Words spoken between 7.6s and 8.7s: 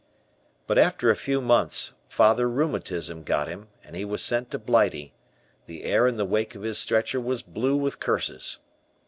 with curses.